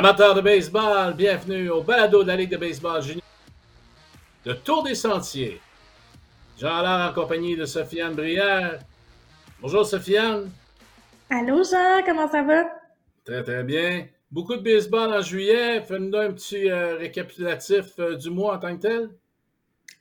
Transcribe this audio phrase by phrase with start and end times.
[0.00, 3.22] Amateurs de baseball, bienvenue au balado de la Ligue de baseball junior.
[4.46, 5.60] Le Tour des Sentiers.
[6.58, 8.78] Jean Allard en compagnie de Sofiane Brière.
[9.60, 10.50] Bonjour Sofiane.
[11.28, 12.64] Allô Jean, comment ça va?
[13.26, 14.06] Très très bien.
[14.30, 15.82] Beaucoup de baseball en juillet.
[15.82, 19.10] Fais-nous un petit euh, récapitulatif euh, du mois en tant que tel.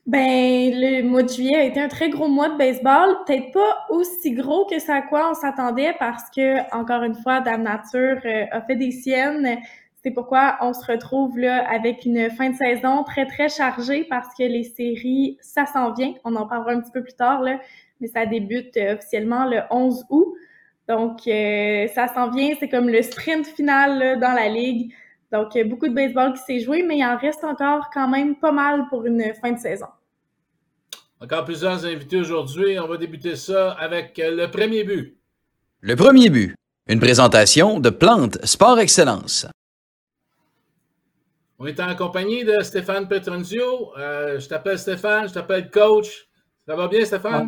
[0.05, 3.17] Ben, le mois de juillet a été un très gros mois de baseball.
[3.27, 7.41] Peut-être pas aussi gros que ça à quoi on s'attendait parce que, encore une fois,
[7.41, 9.59] Dame Nature euh, a fait des siennes.
[10.03, 14.27] C'est pourquoi on se retrouve là avec une fin de saison très, très chargée parce
[14.37, 16.13] que les séries, ça s'en vient.
[16.23, 17.59] On en parlera un petit peu plus tard, là,
[17.99, 20.33] mais ça débute euh, officiellement le 11 août.
[20.87, 22.55] Donc, euh, ça s'en vient.
[22.59, 24.93] C'est comme le sprint final dans la ligue.
[25.31, 28.51] Donc, beaucoup de baseball qui s'est joué, mais il en reste encore quand même pas
[28.51, 29.85] mal pour une fin de saison.
[31.21, 32.79] Encore plusieurs invités aujourd'hui.
[32.79, 35.17] On va débuter ça avec euh, le premier but.
[35.81, 36.55] Le premier but.
[36.87, 39.45] Une présentation de Plante Sport Excellence.
[41.59, 43.91] On est en compagnie de Stéphane Petronzio.
[43.97, 46.27] Euh, je t'appelle Stéphane, je t'appelle coach.
[46.65, 47.47] Ça va bien, Stéphane?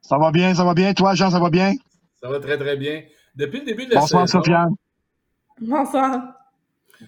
[0.00, 0.92] Ça va bien, ça va bien.
[0.92, 1.74] Toi, Jean, ça va bien?
[2.20, 3.02] Ça va très, très bien.
[3.36, 4.40] Depuis le début de la Bonsoir, saison.
[4.40, 4.74] Sofiane.
[5.60, 6.20] Bonsoir.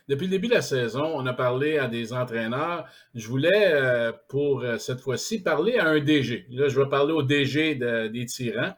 [0.09, 2.85] Depuis le début de la saison, on a parlé à des entraîneurs.
[3.15, 6.47] Je voulais, euh, pour euh, cette fois-ci, parler à un DG.
[6.51, 8.75] Là, je vais parler au DG de- des tyrans.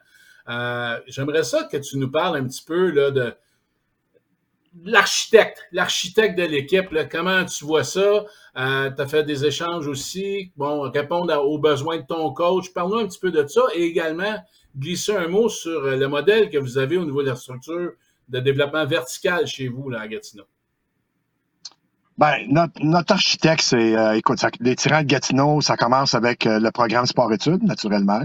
[0.49, 3.33] Euh, J'aimerais ça que tu nous parles un petit peu là, de
[4.83, 6.87] l'architecte, l'architecte de l'équipe.
[7.11, 8.25] Comment tu vois ça?
[8.55, 10.51] tu as fait des échanges aussi?
[10.55, 12.73] Bon, répondre aux besoins de ton coach.
[12.73, 14.35] Parle-nous un petit peu de ça et également
[14.77, 17.93] glisser un mot sur euh, le modèle que vous avez au niveau de la structure
[18.29, 20.43] de développement vertical chez vous, là, à Gatineau.
[22.17, 26.59] Ben, notre, notre architecte, c'est, euh, écoute, les tyrans de Gatineau, ça commence avec euh,
[26.59, 28.21] le programme sport-études, naturellement.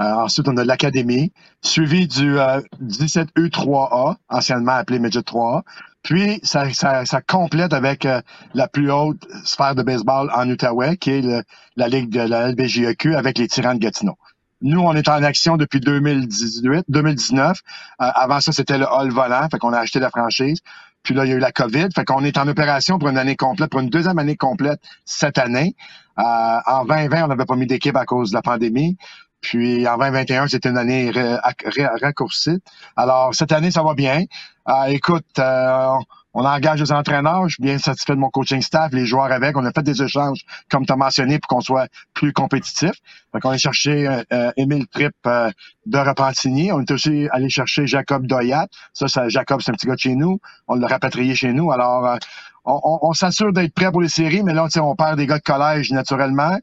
[0.00, 5.62] Euh, ensuite, on a l'académie, suivi du euh, 17U3A, anciennement appelé Midget 3A.
[6.02, 8.20] Puis, ça, ça, ça complète avec euh,
[8.54, 11.42] la plus haute sphère de baseball en Outaouais, qui est le-
[11.76, 14.16] la Ligue de la LBJEQ avec les tyrans de Gatineau.
[14.62, 17.58] Nous, on est en action depuis 2018, 2019.
[18.00, 20.60] Euh, avant ça, c'était le hall volant, fait qu'on a acheté la franchise.
[21.04, 21.88] Puis là, il y a eu la COVID.
[21.94, 25.38] Fait qu'on est en opération pour une année complète, pour une deuxième année complète cette
[25.38, 25.76] année.
[26.18, 26.22] Euh,
[26.66, 28.96] en 2020, on n'avait pas mis d'équipe à cause de la pandémie.
[29.40, 31.12] Puis en 2021, c'était une année
[32.02, 32.58] raccourcie.
[32.96, 34.24] Alors, cette année, ça va bien.
[34.68, 35.94] Euh, écoute, euh,
[36.34, 37.48] on engage des entraîneurs.
[37.48, 39.56] Je suis bien satisfait de mon coaching staff, les joueurs avec.
[39.56, 40.40] On a fait des échanges,
[40.70, 42.92] comme tu as mentionné, pour qu'on soit plus compétitif.
[43.32, 45.50] Fait qu'on est cherché euh, euh, Émile Tripp euh,
[45.86, 46.70] de Repentigny.
[46.72, 48.66] On est aussi allé chercher Jacob Doyat.
[48.92, 50.38] Ça, ça Jacob, c'est un petit gars de chez nous.
[50.66, 51.70] On l'a rapatrié chez nous.
[51.72, 52.16] Alors, euh,
[52.64, 55.38] on, on- on s'assure d'être prêt pour les séries, mais là, on perd des gars
[55.38, 56.58] de collège naturellement.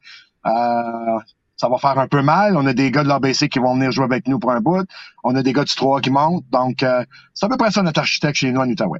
[1.57, 2.57] Ça va faire un peu mal.
[2.57, 4.85] On a des gars de l'ABC qui vont venir jouer avec nous pour un bout.
[5.23, 6.45] On a des gars du 3 qui montent.
[6.51, 8.99] Donc, euh, c'est à peu près ça notre architecte chez nous en Outaouais.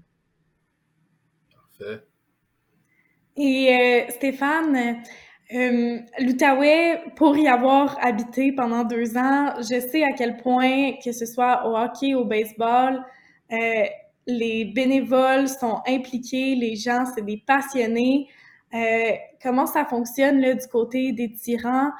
[1.78, 2.08] Fait.
[3.38, 5.02] Et euh, Stéphane,
[5.54, 11.12] euh, l'Outaouais, pour y avoir habité pendant deux ans, je sais à quel point, que
[11.12, 13.04] ce soit au hockey, au baseball,
[13.52, 13.84] euh,
[14.26, 18.28] les bénévoles sont impliqués, les gens, c'est des passionnés.
[18.74, 19.12] Euh,
[19.42, 21.92] comment ça fonctionne du côté des tyrans?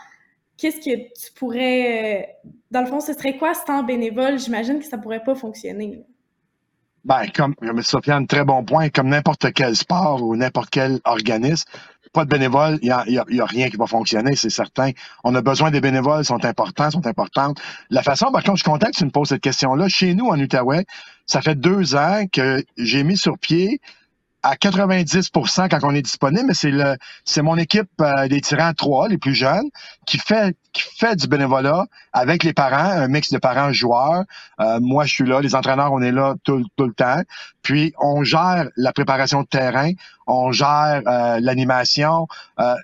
[0.58, 2.22] Qu'est-ce que tu pourrais...
[2.22, 4.40] euh, dans le fond, ce serait quoi sans bénévole?
[4.40, 6.04] J'imagine que ça pourrait pas fonctionner.
[7.04, 8.90] Ben, comme, comme Sofiane, très bon point.
[8.90, 11.70] Comme n'importe quel sport ou n'importe quel organisme,
[12.14, 14.92] pas de bénévoles, il n'y a, y a- rien qui va fonctionner, c'est certain.
[15.24, 17.62] On a besoin des bénévoles, ils sont importants, sont importantes.
[17.90, 19.90] La façon, par contre, je que tu me poses cette question-là.
[19.90, 20.86] Chez nous, en Outaouais,
[21.26, 23.82] ça fait deux ans que j'ai mis sur pied
[24.46, 28.74] à 90% quand on est disponible, mais c'est le c'est mon équipe euh, des tirants
[28.74, 29.70] 3 les plus jeunes
[30.06, 34.26] qui fait qui fait du bénévolat avec les parents, un mix de parents joueurs.
[34.60, 37.22] Euh, moi, je suis là, les entraîneurs, on est là tout, tout le temps.
[37.64, 39.92] Puis on gère la préparation de terrain,
[40.28, 42.28] on gère euh, l'animation.
[42.60, 42.76] Euh,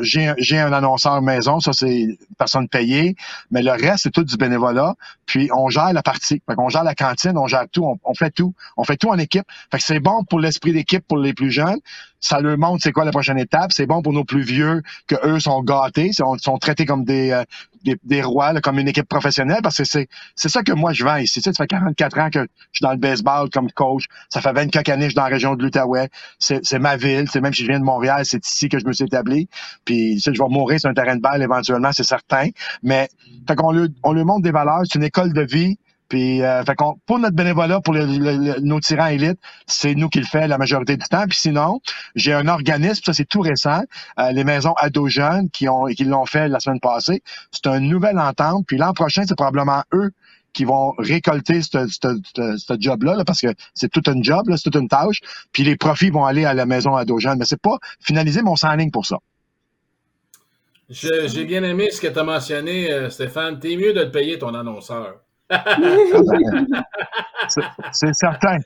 [0.00, 3.16] j'ai un- annonceur maison, ça c'est personne payée,
[3.50, 4.94] mais le reste c'est tout du bénévolat.
[5.26, 8.14] Puis on gère la partie, fait on gère la cantine, on gère tout, on, on
[8.14, 9.44] fait tout, on fait tout en équipe.
[9.70, 11.78] Fait que c'est bon pour l'esprit d'équipe pour les plus jeunes.
[12.20, 13.70] Ça leur montre c'est quoi la prochaine étape.
[13.72, 17.30] C'est bon pour nos plus vieux que eux sont gâtés, sont, sont traités comme des,
[17.30, 17.44] euh,
[17.84, 20.92] des, des rois, là, comme une équipe professionnelle, parce que c'est c'est ça que moi
[20.92, 21.40] je vends ici.
[21.40, 22.46] Tu sais, ça fait 44 ans que je
[22.78, 24.04] suis dans le baseball comme coach.
[24.28, 26.08] Ça fait 24 années que je suis dans la région de l'Outaouais.
[26.38, 27.26] C'est c'est ma ville.
[27.30, 29.48] C'est même si je viens de Montréal, c'est ici que je me suis établi.
[29.84, 32.48] Puis tu sais, je vais mourir sur un terrain de balle éventuellement, c'est certain.
[32.82, 33.08] Mais
[33.46, 34.82] fait qu'on lui, on lui montre des valeurs.
[34.84, 35.78] C'est une école de vie.
[36.08, 39.94] Puis, euh, fait qu'on, pour notre bénévolat, pour le- le- le- nos tyrans élites, c'est
[39.94, 41.26] nous qui le fait la majorité du temps.
[41.28, 41.80] Puis sinon,
[42.14, 43.82] j'ai un organisme, ça c'est tout récent,
[44.18, 47.22] euh, les maisons ados jeunes qui ont qui l'ont fait la semaine passée.
[47.52, 48.64] C'est une nouvelle entente.
[48.66, 50.10] Puis l'an prochain, c'est probablement eux
[50.54, 55.20] qui vont récolter ce job-là, parce que c'est tout un job, c'est toute une tâche.
[55.52, 58.90] Puis les profits vont aller à la maison à Mais c'est pas finaliser mon signing
[58.90, 59.18] pour ça.
[60.88, 63.60] J'ai bien aimé ce que tu as mentionné, euh, Stéphane.
[63.60, 65.20] T'es mieux de te payer ton annonceur.
[67.92, 68.58] C'est certain.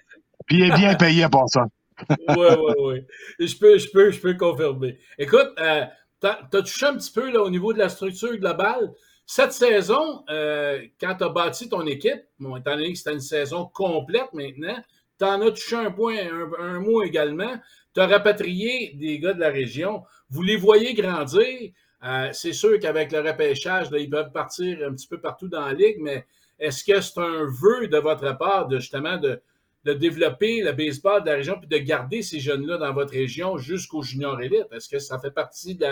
[0.46, 1.67] Puis il est bien payé pour ça.
[2.08, 3.00] oui, oui, oui.
[3.38, 4.99] Je peux, je peux, je peux confirmer.
[5.19, 5.84] Écoute, euh,
[6.20, 8.93] tu as, touché un petit peu au niveau de la structure globale.
[9.26, 13.20] Cette saison, euh, quand tu as bâti ton équipe, bon, étant donné que c'était une
[13.20, 14.76] saison complète maintenant,
[15.19, 16.17] tu en as touché un point,
[16.58, 17.55] un, mot également.
[17.94, 20.02] Tu as rapatrié des gars de la région.
[20.31, 21.70] Vous les voyez grandir.
[22.05, 25.73] Euh, c'est sûr qu'avec le repêchage, ils peuvent partir un petit peu partout dans la
[25.73, 26.26] ligue, mais
[26.62, 29.42] est-ce que c'est un vœu de votre part de justement de,
[29.84, 33.58] de développer le baseball de la région puis de garder ces jeunes-là dans votre région
[33.58, 34.66] jusqu'au junior élite?
[34.72, 35.86] Est-ce que ça fait partie de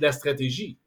[0.00, 0.78] la, stratégie?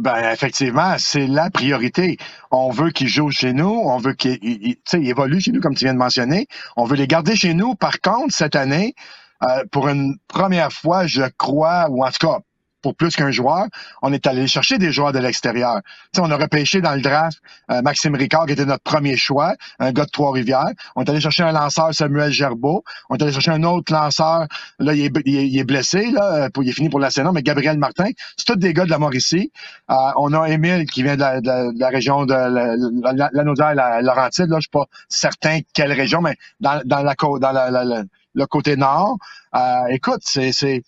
[0.00, 2.16] Ben, effectivement, c'est la priorité.
[2.50, 5.94] On veut qu'ils jouent chez nous, on veut qu'ils évoluent chez nous, comme tu viens
[5.94, 6.48] de mentionner.
[6.76, 7.74] On veut les garder chez nous.
[7.74, 8.94] Par contre, cette année,
[9.42, 12.38] euh, pour une première fois, je crois, ou en tout cas,
[12.84, 13.64] pour plus qu'un joueur,
[14.02, 15.80] on est allé chercher des joueurs de l'extérieur.
[16.18, 17.40] on a repêché dans le draft
[17.70, 20.74] euh, Maxime Ricard, qui était notre premier choix, un gars de Trois-Rivières.
[20.94, 22.84] On est allé chercher un lanceur, Samuel Gerbeau.
[23.08, 24.46] On est allé chercher un autre lanceur,
[24.78, 27.42] là, il est, il est, blessé, là, pour, il est fini pour la saison, mais
[27.42, 28.10] Gabriel Martin.
[28.36, 29.50] C'est tous des gars de la Mauricie.
[29.90, 33.74] Euh, on a Émile qui vient de la, de la, région de la, la, la,
[33.74, 38.46] la Laurentide, là, je suis pas certain quelle région, mais dans, dans, la, dans le
[38.46, 39.16] côté nord.
[39.54, 40.82] Euh, écoute, c'est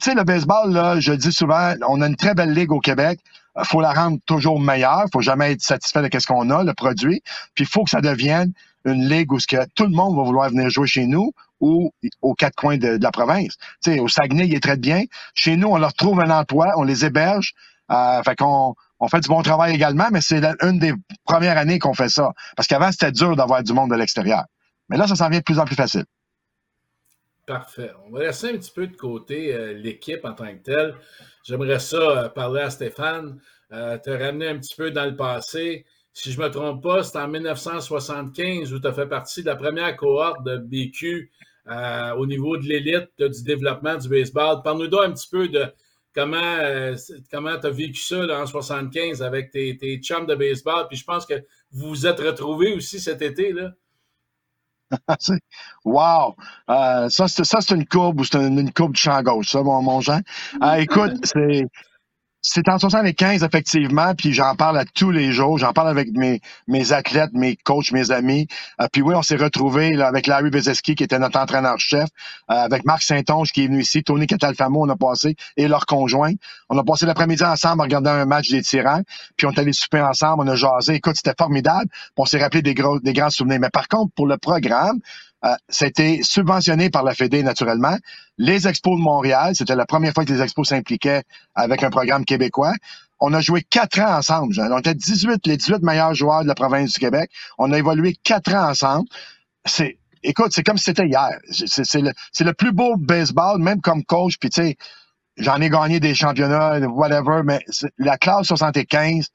[0.00, 2.80] tu sais, le baseball, là, je dis souvent, on a une très belle ligue au
[2.80, 3.20] Québec.
[3.56, 5.04] Il faut la rendre toujours meilleure.
[5.12, 7.22] faut jamais être satisfait de ce qu'on a, le produit.
[7.54, 8.52] Puis il faut que ça devienne
[8.84, 12.56] une ligue où tout le monde va vouloir venir jouer chez nous ou aux quatre
[12.56, 13.56] coins de, la province.
[13.82, 15.04] Tu sais, au Saguenay, ils très bien.
[15.34, 17.54] Chez nous, on leur trouve un emploi, on les héberge.
[17.90, 20.92] Euh, fait qu'on on fait du bon travail également, mais c'est une des
[21.24, 22.32] premières années qu'on fait ça.
[22.56, 24.44] Parce qu'avant, c'était dur d'avoir du monde de l'extérieur.
[24.88, 26.04] Mais là, ça s'en vient de plus en plus facile.
[27.46, 27.90] Parfait.
[28.06, 30.94] On va laisser un petit peu de côté euh, l'équipe en tant que telle.
[31.46, 33.38] J'aimerais ça euh, parler à Stéphane,
[33.70, 35.84] euh, te ramener un petit peu dans le passé.
[36.14, 39.46] Si je ne me trompe pas, c'est en 1975 où tu as fait partie de
[39.46, 41.30] la première cohorte de BQ
[42.16, 44.62] au niveau de l'élite du développement du baseball.
[44.62, 45.66] Parle-nous donc un petit peu de
[46.14, 46.94] comment
[47.32, 50.86] comment tu as vécu ça en 1975 avec tes, tes chums de baseball.
[50.88, 51.34] Puis je pense que
[51.72, 53.52] vous vous êtes retrouvés aussi cet été.
[53.52, 53.72] là.
[55.84, 56.36] wow!
[56.70, 60.00] Euh, ça, c'est une courbe ou c'est une, courbe de champ gauche, ça, mon, mon
[60.00, 60.20] Jean.
[60.62, 61.66] Euh, écoute, c'est
[62.46, 65.56] c'est en 75, effectivement, puis j'en parle à tous les jours.
[65.56, 68.48] J'en parle avec mes, mes athlètes, mes coachs, mes amis.
[68.82, 72.06] Euh, puis oui, on s'est retrouvés avec Larry Bezeski, qui était notre entraîneur-chef,
[72.50, 75.86] euh, avec Marc Saint-Onge, qui est venu ici, Tony Catalfamo, on a passé, et leur
[75.86, 76.32] conjoint.
[76.68, 79.00] On a passé l'après-midi ensemble en regardant un match des tyrans,
[79.38, 80.96] puis on est allé souper ensemble, on a jasé.
[80.96, 81.88] Écoute, c'était formidable.
[82.18, 83.58] on s'est rappelé des, gros, des grands souvenirs.
[83.58, 84.98] Mais par contre, pour le programme,
[85.44, 87.96] euh, c'était subventionné par la Fédé, naturellement.
[88.38, 91.22] Les Expos de Montréal, c'était la première fois que les Expos s'impliquaient
[91.54, 92.72] avec un programme québécois.
[93.20, 94.54] On a joué quatre ans ensemble.
[94.58, 97.30] On était 18, les 18 meilleurs joueurs de la province du Québec.
[97.58, 99.08] On a évolué quatre ans ensemble.
[99.66, 101.38] C'est, écoute, c'est comme si c'était hier.
[101.50, 104.38] C'est le, le, plus beau baseball, même comme coach.
[104.38, 104.76] Puis tu sais,
[105.36, 107.60] j'en ai gagné des championnats, whatever, mais
[107.98, 109.28] la classe 75,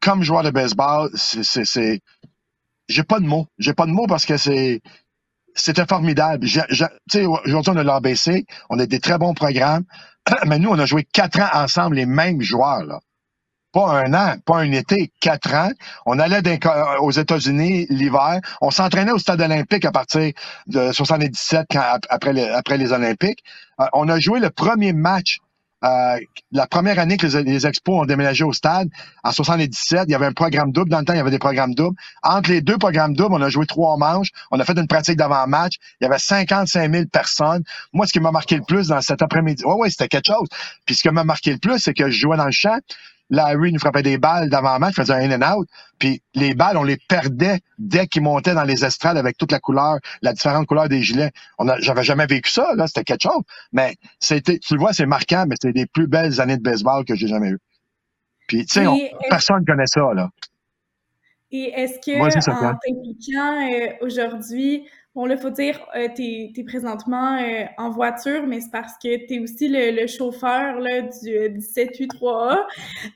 [0.00, 2.00] comme joueur de baseball, c'est
[2.88, 3.46] j'ai pas de mots.
[3.58, 4.80] J'ai pas de mots parce que c'est
[5.56, 6.46] c'était formidable.
[6.46, 9.84] Aujourd'hui, on a l'ABC, on a des très bons programmes,
[10.46, 13.00] mais nous, on a joué quatre ans ensemble, les mêmes joueurs, là.
[13.72, 15.70] Pas un an, pas un été, quatre ans.
[16.06, 16.40] On allait
[17.00, 18.40] aux États-Unis l'hiver.
[18.62, 20.32] On s'entraînait au stade olympique à partir
[20.66, 21.66] de 77,
[22.08, 23.44] après, les, après les Olympiques.
[23.80, 25.40] Euh, on a joué le premier match
[25.84, 26.18] euh,
[26.52, 28.88] la première année que les, expos ont déménagé au stade,
[29.22, 30.90] en 77, il y avait un programme double.
[30.90, 31.96] Dans le temps, il y avait des programmes doubles.
[32.22, 34.28] Entre les deux programmes doubles, on a joué trois manches.
[34.50, 35.74] On a fait une pratique d'avant-match.
[36.00, 37.62] Il y avait 55 000 personnes.
[37.92, 40.48] Moi, ce qui m'a marqué le plus dans cet après-midi, ouais, ouais, c'était quelque chose.
[40.86, 42.78] Puis ce qui m'a marqué le plus, c'est que je jouais dans le champ.
[43.30, 45.68] Larry nous frappait des balles d'avant-match, faisait un in and out,
[45.98, 49.58] puis les balles, on les perdait dès qu'ils montaient dans les estrades avec toute la
[49.58, 51.32] couleur, la différente couleur des gilets.
[51.58, 53.42] On a, j'avais jamais vécu ça, là, c'était quelque chose.
[53.72, 57.04] Mais c'était, tu le vois, c'est marquant, mais c'est des plus belles années de baseball
[57.04, 57.60] que j'ai jamais eues.
[58.46, 60.30] Puis, tu sais, personne ne connaît ça, là.
[61.52, 64.84] Et est-ce que, en t'impliquant euh, aujourd'hui,
[65.16, 68.92] Bon, là, il faut dire, euh, tu es, présentement euh, en voiture, mais c'est parce
[69.02, 72.66] que tu es aussi le, chauffeur là, du 178 a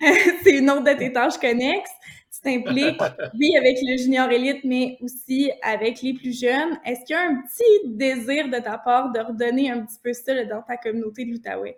[0.43, 1.91] c'est une autre de tes tâches connexes.
[2.33, 3.03] Tu t'impliques,
[3.39, 6.79] oui, avec le junior élite, mais aussi avec les plus jeunes.
[6.87, 10.15] Est-ce qu'il y a un petit désir de ta part de redonner un petit peu
[10.15, 11.77] ça dans ta communauté de l'Outaouais?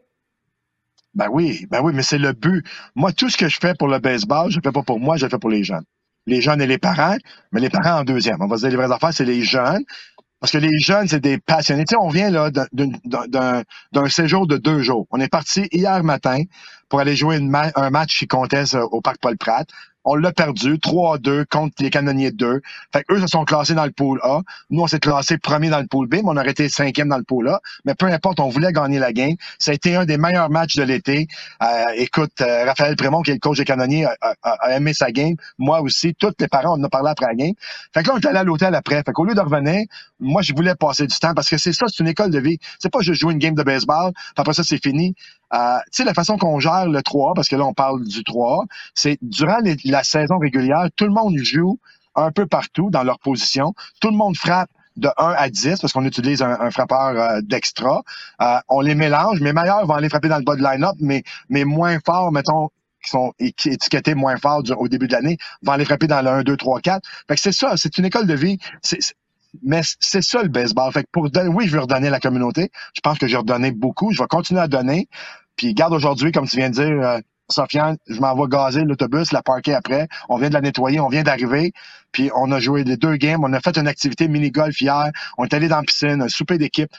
[1.14, 2.64] Ben oui, ben oui, mais c'est le but.
[2.94, 5.16] Moi, tout ce que je fais pour le baseball, je ne fais pas pour moi,
[5.16, 5.84] je le fais pour les jeunes.
[6.26, 7.16] les jeunes et les parents,
[7.50, 8.36] mais les parents en deuxième.
[8.40, 9.84] On va se dire les vraies affaires, c'est les jeunes.
[10.42, 11.84] Parce que les jeunes, c'est des passionnés.
[11.84, 15.06] Tu sais, on vient là d'un séjour de deux jours.
[15.12, 16.42] On est parti hier matin
[16.88, 19.68] pour aller jouer un match qui comptait au Parc Paul Pratt.
[20.04, 22.60] On l'a perdu 3-2 contre les canonniers 2.
[22.92, 24.40] Fait eux se sont classés dans le pool A.
[24.70, 27.18] Nous, on s'est classé premier dans le pool B, mais on aurait été cinquième dans
[27.18, 27.60] le pool A.
[27.84, 29.34] Mais peu importe, on voulait gagner la game.
[29.58, 31.28] Ça a été un des meilleurs matchs de l'été.
[31.62, 31.66] Euh,
[31.96, 34.06] écoute, euh, Raphaël Prémont, qui est le coach des canonniers,
[34.42, 35.34] a, aimé sa game.
[35.58, 36.14] Moi aussi.
[36.14, 37.52] Tous les parents, on en a parlé après la game.
[37.94, 39.02] Fait que là, on est allé à l'hôtel après.
[39.04, 39.84] Fait qu'au lieu de revenir,
[40.20, 42.58] moi, je voulais passer du temps parce que c'est ça, c'est une école de vie.
[42.78, 45.14] C'est pas juste jouer une game de baseball, après ça, c'est fini.
[45.54, 48.24] Euh, tu sais, la façon qu'on gère le 3, parce que là, on parle du
[48.24, 51.78] 3, c'est durant la saison régulière, tout le monde joue
[52.14, 53.74] un peu partout dans leur position.
[54.00, 58.02] Tout le monde frappe de 1 à 10 parce qu'on utilise un, frappeur euh, d'extra.
[58.40, 59.40] Euh, on les mélange.
[59.40, 62.68] Mes meilleurs vont aller frapper dans le bas de line-up, mais, mais moins forts, mettons,
[63.02, 66.42] qui sont étiquetés moins forts au début de l'année, vont aller frapper dans le 1,
[66.42, 67.08] 2, 3, 4.
[67.28, 68.58] Fait que c'est ça, c'est une école de vie.
[69.62, 70.92] mais c'est ça le baseball.
[70.92, 72.70] Fait que pour oui, je vais redonner à la communauté.
[72.94, 74.12] Je pense que j'ai redonné beaucoup.
[74.12, 75.08] Je vais continuer à donner.
[75.56, 79.32] Puis garde aujourd'hui, comme tu viens de dire, euh, Sofiane, je m'en vais gazer l'autobus,
[79.32, 80.08] la parquer après.
[80.28, 81.72] On vient de la nettoyer, on vient d'arriver.
[82.10, 85.44] Puis on a joué les deux games, on a fait une activité mini-golf hier, on
[85.44, 86.90] est allé dans la piscine, un souper d'équipe.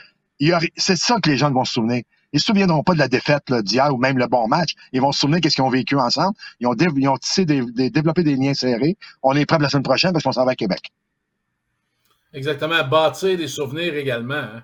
[0.76, 2.04] C'est ça que les gens vont se souvenir.
[2.34, 4.74] Ils se souviendront pas de la défaite d'hier ou même le bon match.
[4.92, 6.36] Ils vont se souvenir qu'est-ce qu'ils ont vécu ensemble.
[6.60, 8.98] Ils ont, ils ont tissé des, développé des liens serrés.
[9.22, 10.92] On est prêt la semaine prochaine parce qu'on s'en va à Québec.
[12.34, 12.84] Exactement.
[12.88, 14.34] Bâtir des souvenirs également.
[14.34, 14.64] Hein.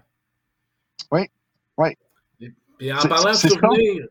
[1.12, 1.28] Oui,
[1.78, 1.90] oui.
[2.80, 4.08] Puis en parlant de souvenirs,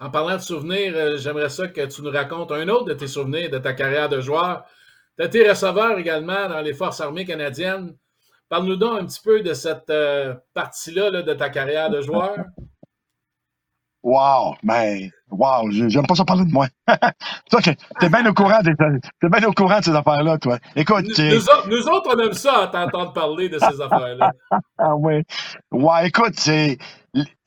[0.00, 3.06] en parlant de souvenirs, euh, j'aimerais ça que tu nous racontes un autre de tes
[3.06, 4.64] souvenirs de ta carrière de joueur.
[5.16, 7.96] Tu as été receveur également dans les Forces armées canadiennes.
[8.48, 12.36] Parle-nous donc un petit peu de cette euh, partie-là de ta carrière de joueur.
[14.06, 16.68] Wow, mais wow, j'aime pas ça parler de moi.
[17.50, 20.58] toi, t'es bien au courant des, es bien au courant de ces affaires-là, toi.
[20.76, 24.30] Écoute, nous, autres, on aime ça t'entendre parler de ces affaires-là.
[24.78, 25.24] ah oui.
[25.72, 26.78] Ouais, écoute, c'est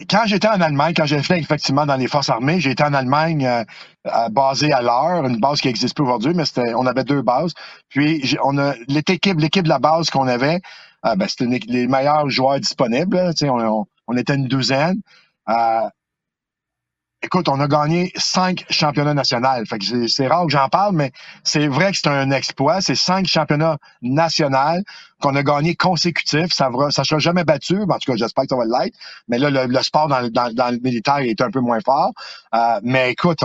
[0.09, 3.47] quand j'étais en Allemagne, quand j'ai fait effectivement dans les forces armées, j'étais en Allemagne
[3.47, 3.63] euh,
[4.29, 7.53] basé à l'heure, une base qui n'existe plus aujourd'hui, mais c'était, on avait deux bases.
[7.87, 10.59] Puis on a l'équipe, l'équipe de la base qu'on avait,
[11.05, 13.31] euh, ben, c'était les meilleurs joueurs disponibles.
[13.43, 14.99] On, on, était une douzaine.
[17.21, 19.65] Écoute, on a gagné cinq championnats nationaux.
[19.67, 21.11] Fait que c'est rare que j'en parle, mais
[21.43, 22.79] c'est vrai que c'est un exploit.
[22.79, 24.81] C'est cinq championnats nationaux
[25.21, 26.53] qu'on a gagnés consécutifs.
[26.53, 27.81] Ça ne sera jamais battu.
[27.81, 28.95] En tout cas, j'espère que ça va l'être.
[29.27, 32.13] Mais là, le, sport dans, le militaire est un peu moins fort.
[32.55, 33.39] Euh, mais écoute,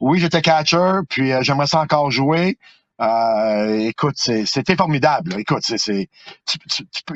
[0.00, 2.58] oui, j'étais catcher, puis euh, j'aimerais ça encore jouer.
[3.00, 5.38] Euh, écoute, c'était formidable.
[5.38, 6.08] Écoute, c'est, il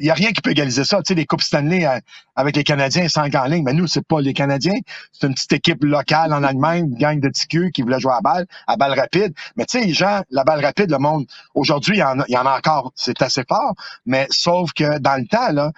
[0.00, 0.98] n'y a rien qui peut égaliser ça.
[0.98, 1.98] Tu sais, les Coupes Stanley euh,
[2.36, 3.64] avec les Canadiens, 5 en ligne.
[3.64, 4.78] Mais nous, c'est pas les Canadiens.
[5.12, 8.20] C'est une petite équipe locale en Allemagne, une gang de TQ qui voulait jouer à
[8.20, 9.34] balle, à balle rapide.
[9.56, 12.24] Mais tu sais, les gens, la balle rapide, le monde, aujourd'hui, il y, en a,
[12.28, 12.92] y en a encore.
[12.94, 13.74] C'est assez fort.
[14.06, 15.72] Mais sauf que dans le temps, là,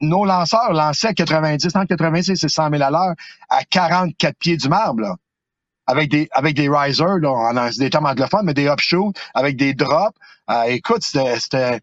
[0.00, 3.14] nos lanceurs lançaient 90, 190 et 100 000 à l'heure
[3.48, 5.16] à 44 pieds du marbre.
[5.86, 9.74] Avec des avec des risers, là, en, des termes anglophones, mais des upshoots, avec des
[9.74, 10.18] drops.
[10.50, 11.80] Euh, écoute, c'était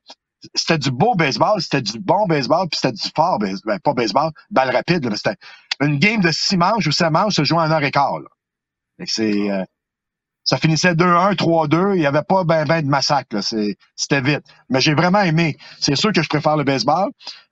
[0.56, 3.94] c'était du beau baseball, c'était du bon baseball, puis c'était du fort baseball, ben, pas
[3.94, 5.38] baseball, balle rapide, mais c'était
[5.80, 8.20] une game de six manches ou sept manches se joue en heure et quart.
[9.06, 9.64] C'est, euh,
[10.44, 13.40] ça finissait 2-1, 3-2, il n'y avait pas ben, ben de massacre,
[13.96, 14.44] c'était vite.
[14.70, 15.58] Mais j'ai vraiment aimé.
[15.80, 17.10] C'est sûr que je préfère le baseball,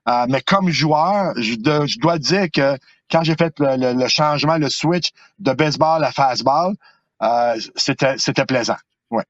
[0.10, 2.78] euh, mais comme joueur, je, je dois dire que
[3.12, 6.74] quand j'ai fait le, changement, le switch de baseball à fastball,
[7.22, 8.78] euh, c'était plaisant.
[9.10, 9.24] Ouais.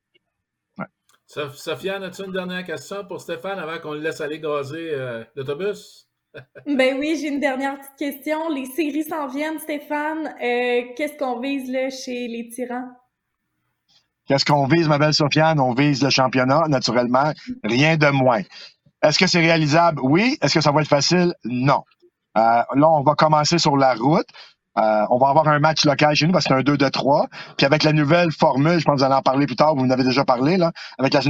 [0.77, 0.85] ouais.
[1.25, 6.07] Sofiane, as-tu une dernière question pour Stéphane avant qu'on le laisse aller gazer euh, l'autobus?
[6.65, 8.49] ben oui, j'ai une dernière petite question.
[8.49, 10.27] Les séries s'en viennent, Stéphane.
[10.41, 12.89] Euh, qu'est-ce qu'on vise là, chez les tyrans?
[14.27, 15.59] Qu'est-ce qu'on vise, ma belle Sofiane?
[15.59, 17.33] On vise le championnat, naturellement.
[17.65, 18.43] Rien de moins.
[19.03, 19.99] Est-ce que c'est réalisable?
[20.03, 20.37] Oui.
[20.41, 21.33] Est-ce que ça va être facile?
[21.43, 21.83] Non.
[22.37, 24.27] Euh, là, on va commencer sur la route.
[24.77, 26.87] Euh, on va avoir un match local chez nous parce que c'est un 2 de
[26.87, 27.27] 3.
[27.57, 29.83] Puis avec la nouvelle formule, je pense que vous allez en parler plus tard, vous
[29.83, 31.21] en avez déjà parlé, là, avec la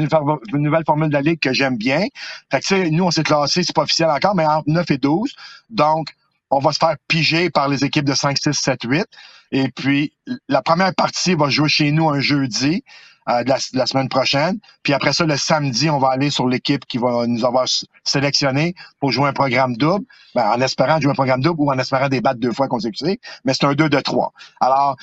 [0.54, 2.06] nouvelle formule de la Ligue que j'aime bien.
[2.52, 4.92] Fait que, tu sais, nous, on s'est classé, c'est pas officiel encore, mais entre 9
[4.92, 5.34] et 12.
[5.70, 6.10] Donc,
[6.52, 9.06] on va se faire piger par les équipes de 5, 6, 7, 8.
[9.54, 10.14] Et puis,
[10.48, 12.84] la première partie va jouer chez nous un jeudi.
[13.30, 14.58] Euh, de, la, semaine prochaine.
[14.82, 17.68] Puis après ça, le samedi, on va aller sur l'équipe qui va nous avoir
[18.04, 21.78] sélectionné pour jouer un programme double, ben, en espérant jouer un programme double ou en
[21.78, 24.34] espérant des battes deux fois consécutives, mais c'est un 2 de 3.
[24.60, 24.96] Alors,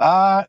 [0.00, 0.42] euh,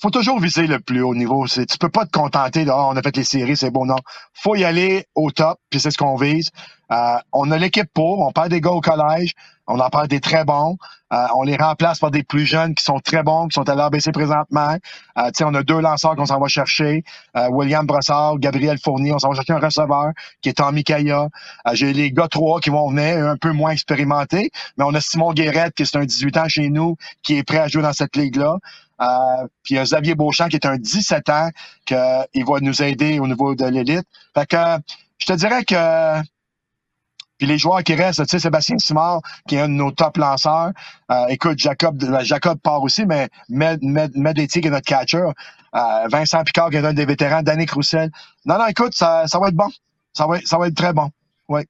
[0.00, 1.46] faut toujours viser le plus haut niveau.
[1.46, 3.86] Tu peux pas te contenter de oh, on a fait les séries, c'est bon.
[3.86, 3.96] Non.
[4.34, 6.50] faut y aller au top, puis c'est ce qu'on vise.
[6.90, 9.34] Euh, on a l'équipe pour, on parle des gars au collège,
[9.66, 10.76] on en parle des très bons.
[11.12, 13.74] Euh, on les remplace par des plus jeunes qui sont très bons, qui sont à
[13.74, 14.76] l'ABC présentement.
[15.18, 17.04] Euh, on a deux lanceurs qu'on s'en va chercher.
[17.36, 21.28] Euh, William Brossard, Gabriel Fournier, on s'en va chercher un receveur qui est Tommy Kaya.
[21.74, 24.50] J'ai les gars trois qui vont venir, un peu moins expérimentés.
[24.78, 27.58] Mais on a Simon Guérette, qui est un 18 ans chez nous, qui est prêt
[27.58, 28.56] à jouer dans cette ligue-là.
[29.02, 31.50] Euh, puis il y a Xavier Beauchamp qui est un 17 ans,
[31.84, 34.06] qu'il va nous aider au niveau de l'élite.
[34.34, 34.56] Fait que
[35.18, 36.22] je te dirais que
[37.42, 40.16] puis les joueurs qui restent, tu sais, Sébastien Simard, qui est un de nos top
[40.16, 40.70] lanceurs.
[41.10, 45.24] Euh, écoute, Jacob, Jacob part aussi, mais Med, Med, qui est notre catcher.
[45.74, 47.42] Euh, Vincent Picard, qui est un des vétérans.
[47.42, 48.12] Danny Croussel.
[48.44, 49.68] Non, non, écoute, ça, ça va être bon.
[50.12, 51.10] Ça va, ça va être très bon.
[51.48, 51.62] Oui.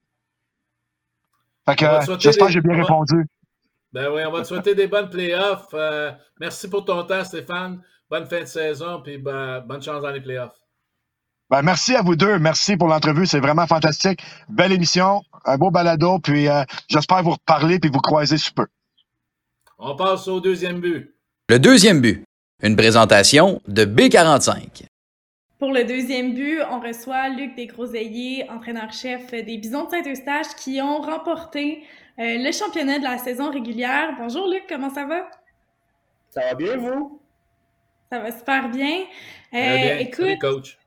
[1.67, 1.87] Fait que
[2.19, 3.27] j'espère que j'ai bien répondu.
[3.93, 5.69] Ben oui, on va te souhaiter des bonnes playoffs.
[5.75, 7.83] Euh, merci pour ton temps, Stéphane.
[8.09, 10.59] Bonne fin de saison, puis ben, bonne chance dans les playoffs.
[11.51, 12.39] Ben, merci à vous deux.
[12.39, 13.27] Merci pour l'entrevue.
[13.27, 14.23] C'est vraiment fantastique.
[14.49, 16.19] Belle émission, un beau balado.
[16.19, 18.67] Puis euh, j'espère vous reparler puis vous croiser sous peu.
[19.79, 21.15] On passe au deuxième but.
[21.51, 22.25] Le deuxième but.
[22.63, 24.85] Une présentation de B45.
[25.59, 31.01] Pour le deuxième but, on reçoit Luc Desgroseilliers, entraîneur-chef des Bisons de Saint-Eustache, qui ont
[31.01, 31.83] remporté
[32.23, 34.15] euh, le championnat de la saison régulière.
[34.17, 35.29] Bonjour Luc, comment ça va?
[36.31, 37.21] Ça va bien, vous?
[38.11, 39.01] Ça va super bien.
[39.53, 39.99] Euh, bien.
[39.99, 40.79] Écoute, coach.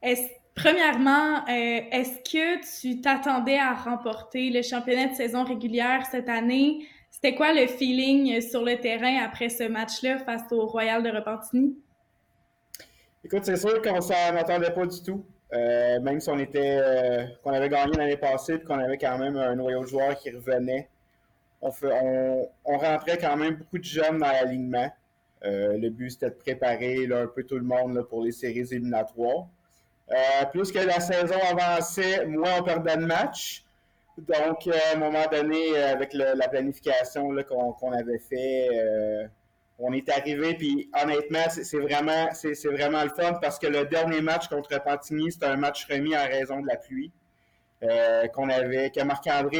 [0.00, 6.28] Est premièrement, euh, est-ce que tu t'attendais à remporter le championnat de saison régulière cette
[6.28, 6.86] année?
[7.10, 11.76] C'était quoi le feeling sur le terrain après ce match-là face au Royal de Repentigny?
[13.24, 15.24] Écoute, c'est sûr qu'on s'en attendait pas du tout.
[15.52, 19.54] Euh, même si on euh, avait gagné l'année passée et qu'on avait quand même un
[19.54, 20.88] noyau de joueurs qui revenait,
[21.60, 24.90] on, rentrait quand même beaucoup de jeunes dans l'alignement.
[25.42, 29.46] le but, c'était de préparer un peu tout le monde pour les séries éliminatoires.
[30.10, 33.64] Euh, plus que la saison avançait, moins on perdait de matchs.
[34.18, 38.68] Donc, euh, à un moment donné, euh, avec la planification qu'on avait fait,
[39.78, 40.54] on est arrivé.
[40.54, 42.28] Puis, honnêtement, c'est vraiment,
[42.64, 46.24] vraiment le fun parce que le dernier match contre Pantigny, c'était un match remis en
[46.24, 47.12] raison de la pluie.
[48.34, 49.58] qu'on avait, que Marc-André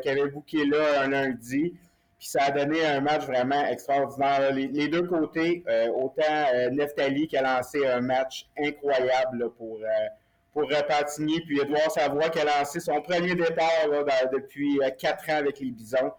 [0.00, 1.74] qui avait booké là un lundi.
[2.18, 4.52] Puis ça a donné un match vraiment extraordinaire.
[4.52, 6.22] Les, deux côtés, euh, autant
[6.52, 10.08] euh, Neftali qui a lancé un match incroyable pour, euh,
[10.52, 13.86] pour Repentigny, puis Edouard Savoie qui a lancé son premier départ
[14.32, 16.12] depuis quatre ans avec les Bisons.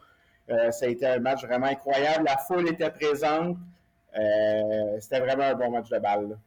[0.71, 2.25] Ça a été un match vraiment incroyable.
[2.25, 3.57] La foule était présente.
[4.99, 6.37] C'était vraiment un bon match de balle.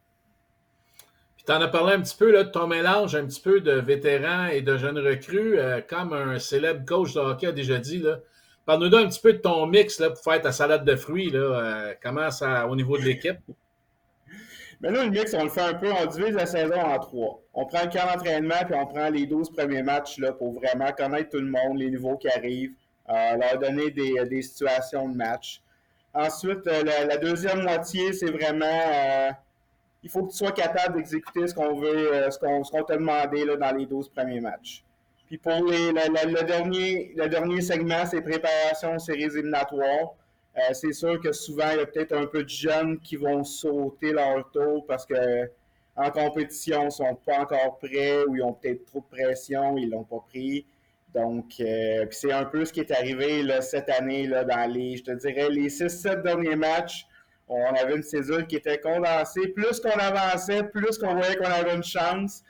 [1.36, 3.60] Puis tu en as parlé un petit peu là, de ton mélange, un petit peu
[3.60, 8.04] de vétérans et de jeunes recrues, comme un célèbre coach de hockey a déjà dit.
[8.64, 11.30] Parle-nous un petit peu de ton mix là, pour faire ta salade de fruits.
[11.30, 11.40] Là.
[11.40, 13.38] Euh, comment ça, au niveau de l'équipe?
[14.80, 17.40] Mais là, le mix, on le fait un peu, on divise la saison en trois.
[17.54, 20.90] On prend le camp d'entraînement, puis on prend les 12 premiers matchs là, pour vraiment
[20.92, 25.60] connaître tout le monde, les nouveaux qui arrivent, euh, leur donner des, situations de match.
[26.14, 29.32] Ensuite, euh, la, deuxième moitié, c'est vraiment
[30.02, 33.56] il faut que tu sois capable d'exécuter ce qu'on veut, ce qu'on t'a demandé là,
[33.56, 34.84] dans les 12 premiers matchs.
[35.26, 40.14] Puis pour le, dernier, le dernier segment, c'est préparation séries éliminatoires.
[40.58, 43.42] Euh, c'est sûr que souvent, il y a peut-être un peu de jeunes qui vont
[43.42, 45.50] sauter leur tour parce que
[45.96, 49.76] en compétition, ils ne sont pas encore prêts ou ils ont peut-être trop de pression,
[49.78, 50.66] ils ne l'ont pas pris.
[51.14, 55.10] Donc, euh, c'est un peu ce qui est arrivé cette année dans les, je te
[55.12, 57.06] dirais, les 6-7 derniers matchs.
[57.48, 59.48] On avait une césure qui était condensée.
[59.48, 62.42] Plus qu'on avançait, plus qu'on voyait qu'on avait une chance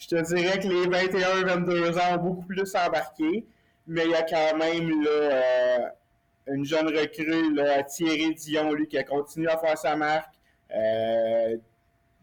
[0.00, 3.44] je te dirais que les 21-22 ans ont beaucoup plus embarqué,
[3.86, 5.78] mais il y a quand même euh,
[6.46, 7.54] une jeune recrue,
[7.86, 10.32] Thierry Dion, lui, qui a continué à faire sa marque.
[10.74, 11.58] Euh,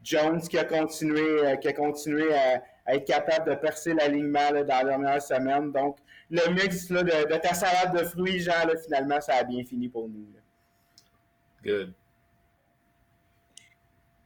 [0.04, 4.84] Jones qui a continué, qui a continué à, être capable de percer l'alignement dans la
[4.84, 5.72] dernière semaine.
[5.72, 5.98] Donc,
[6.30, 10.08] le mix de, de, ta salade de fruits, Jean, finalement, ça a bien fini pour
[10.08, 10.28] nous.
[11.64, 11.94] Good.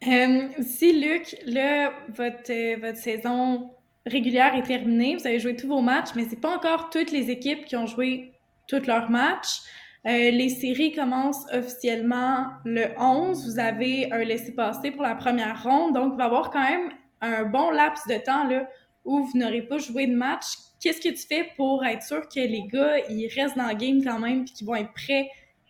[0.08, 3.72] Euh, si, Luc, là, votre, euh, votre saison
[4.06, 7.30] régulière est terminée, vous avez joué tous vos matchs, mais c'est pas encore toutes les
[7.30, 8.34] équipes qui ont joué
[8.68, 9.62] tous leurs matchs.
[10.08, 13.46] Euh, les séries commencent officiellement le 11.
[13.46, 16.90] Vous avez un laissé-passer pour la première ronde, donc il va y avoir quand même
[17.22, 18.68] un bon laps de temps là,
[19.06, 20.46] où vous n'aurez pas joué de match.
[20.80, 24.04] Qu'est-ce que tu fais pour être sûr que les gars ils restent dans le game
[24.04, 25.30] quand même et qu'ils vont être prêts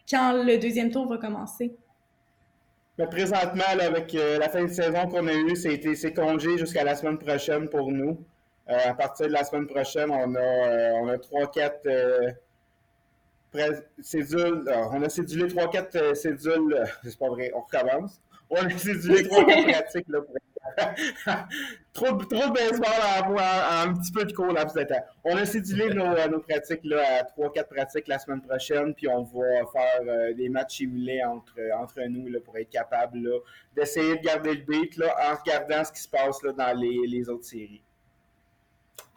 [0.09, 1.75] quand le deuxième tour va commencer?
[3.07, 7.17] présentement, avec euh, la fin de saison qu'on a eue, c'est congé jusqu'à la semaine
[7.17, 8.23] prochaine pour nous.
[8.69, 12.35] Euh, à partir de la semaine prochaine, on a, euh, on a 3-4
[14.01, 18.21] cédules, on a cédulé 3-4 cédules, c'est pas vrai, on recommence.
[18.51, 20.19] On a cédulé 3-4 pratiques là,
[21.93, 24.77] trop, trop de baseball en, un petit peu de cours laps.
[25.23, 29.23] On a cédulé nos, nos pratiques là, à 3-4 pratiques la semaine prochaine, puis on
[29.23, 33.19] va faire euh, des matchs simulés entre, entre nous là, pour être capable
[33.75, 37.07] d'essayer de garder le beat là, en regardant ce qui se passe là, dans les,
[37.07, 37.81] les autres séries.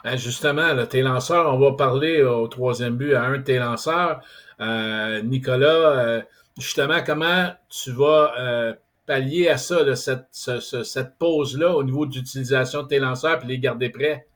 [0.05, 4.21] Ben justement, tes lanceurs, on va parler au troisième but à un de tes lanceurs.
[4.61, 6.23] Euh, Nicolas, euh,
[6.59, 13.43] justement, comment tu vas pallier à ça, cette, pause-là au niveau d'utilisation de tes lanceurs
[13.45, 14.27] et les garder prêts?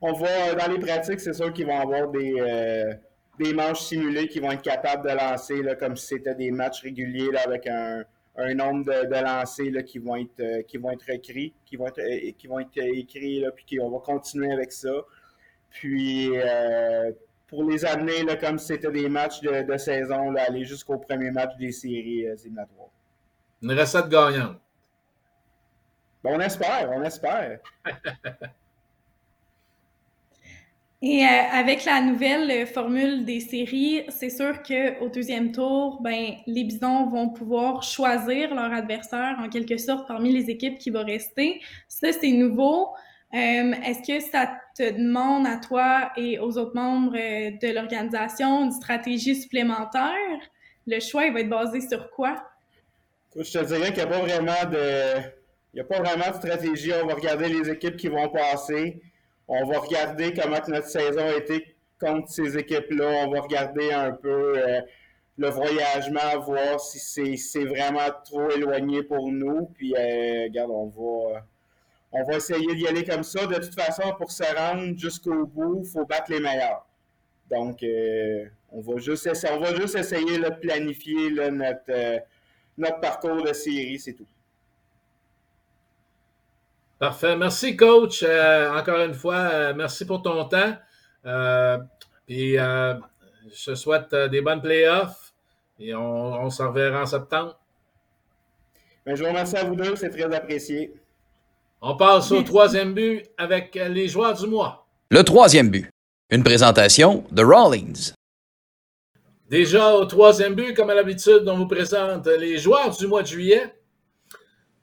[0.00, 2.92] On va, dans les pratiques, c'est sûr qu'ils vont avoir des, euh,
[3.38, 7.30] des manches simulées qui vont être capables de lancer, comme si c'était des matchs réguliers
[7.42, 8.04] avec un,
[8.54, 12.32] nombre de, lancers qui, vont être, euh, qui vont être écrits, qui vont être, euh,
[12.36, 14.92] qui écrits, puis on va continuer avec ça.
[15.70, 16.30] Puis,
[17.48, 21.72] pour les amener comme si c'était des matchs de, saison, aller jusqu'au premier match des
[21.72, 22.90] séries éliminatoires.
[23.64, 24.58] Une recette gagnante.
[26.22, 27.60] on espère, on espère.
[31.00, 36.34] Et euh, avec la nouvelle euh, formule des séries, c'est sûr qu'au deuxième tour, ben,
[36.46, 41.04] les Bisons vont pouvoir choisir leur adversaire en quelque sorte parmi les équipes qui vont
[41.04, 41.62] rester.
[41.88, 42.88] Ça, c'est nouveau.
[43.32, 48.72] Euh, est-ce que ça te demande à toi et aux autres membres de l'organisation une
[48.72, 50.12] stratégie supplémentaire?
[50.86, 52.42] Le choix, il va être basé sur quoi?
[53.36, 55.20] Je te dirais qu'il n'y a pas vraiment de.
[55.72, 56.92] Il a pas vraiment de stratégie.
[57.02, 59.00] On va regarder les équipes qui vont passer.
[59.48, 63.24] On va regarder comment notre saison a été contre ces équipes-là.
[63.26, 64.80] On va regarder un peu euh,
[65.36, 69.66] le voyagement, voir si c'est vraiment trop éloigné pour nous.
[69.74, 71.44] Puis, euh, regarde, on va,
[72.12, 73.44] on va essayer d'y aller comme ça.
[73.46, 76.86] De toute façon, pour se rendre jusqu'au bout, il faut battre les meilleurs.
[77.50, 82.22] Donc, euh, on, va juste essayer, on va juste essayer de planifier notre
[82.76, 84.26] notre parcours de série, c'est tout.
[86.98, 87.36] Parfait.
[87.36, 88.24] Merci, coach.
[88.26, 90.74] Euh, encore une fois, euh, merci pour ton temps.
[91.26, 91.78] Euh,
[92.28, 95.34] et je te souhaite des bonnes playoffs
[95.78, 97.58] et on, s'en reverra en septembre.
[99.04, 100.94] Ben, je vous remercie à vous deux, c'est très apprécié.
[101.82, 104.86] On passe au troisième but avec les joueurs du mois.
[105.10, 105.90] Le troisième but.
[106.30, 108.13] Une présentation de Rawlings.
[109.48, 113.26] Déjà au troisième but, comme à l'habitude, on vous présente les joueurs du mois de
[113.26, 113.74] juillet.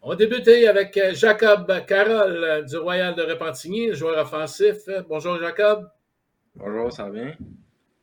[0.04, 4.78] On va débuter avec Jacob Carole du Royal de Repentigny, joueur offensif.
[5.10, 5.90] Bonjour Jacob.
[6.54, 7.34] Bonjour, ça va bien?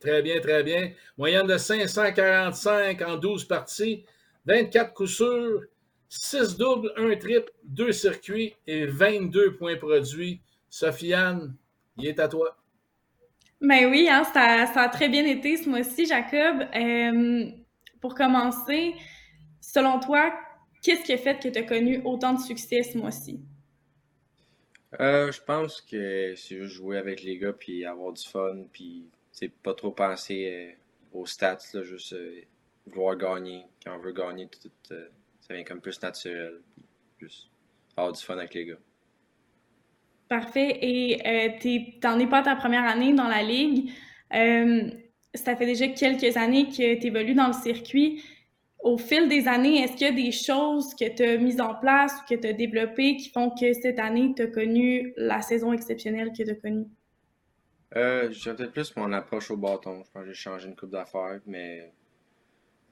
[0.00, 0.90] Très bien, très bien.
[1.16, 4.04] Moyenne de 545 en 12 parties,
[4.46, 5.62] 24 coups sûrs,
[6.08, 10.40] 6 doubles, 1 triple, 2 circuits et 22 points produits.
[10.68, 11.54] Sofiane,
[11.96, 12.57] il est à toi.
[13.60, 16.68] Ben oui, hein, ça, a très bien été ce mois-ci, Jacob.
[16.76, 17.50] Euh,
[18.00, 18.94] pour commencer,
[19.60, 20.32] selon toi,
[20.82, 23.40] qu'est-ce qui a fait que tu as connu autant de succès ce mois-ci?
[25.00, 29.10] Euh, je pense que c'est juste jouer avec les gars puis avoir du fun puis
[29.32, 32.16] c'est pas trop penser euh, aux stats juste
[32.86, 36.62] vouloir gagner quand on veut gagner tout, ça vient comme plus naturel
[37.20, 37.50] juste
[37.98, 38.78] avoir du fun avec les gars
[40.28, 40.78] Parfait.
[40.82, 43.90] Et euh, tu n'en es pas ta première année dans la Ligue.
[44.34, 44.90] Euh,
[45.34, 48.22] ça fait déjà quelques années que tu évolues dans le circuit.
[48.80, 51.74] Au fil des années, est-ce qu'il y a des choses que tu as mises en
[51.74, 55.40] place ou que tu as développées qui font que cette année, tu as connu la
[55.42, 56.86] saison exceptionnelle que tu as connue?
[57.96, 60.04] Euh, J'ai peut-être plus mon approche au bâton.
[60.04, 61.90] Je pense que j'ai changé une coupe d'affaires, mais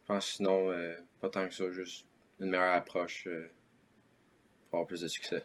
[0.00, 2.06] je pense sinon, euh, pas tant que ça, juste
[2.40, 3.28] une meilleure approche
[4.70, 5.44] pour avoir plus de succès.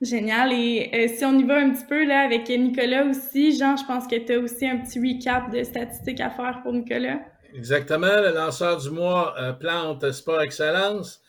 [0.00, 0.52] Génial.
[0.52, 3.84] Et euh, si on y va un petit peu là avec Nicolas aussi, Jean, je
[3.86, 7.20] pense que tu as aussi un petit recap de statistiques à faire pour Nicolas.
[7.54, 8.20] Exactement.
[8.20, 11.22] Le lanceur du mois, euh, Plante Sport Excellence.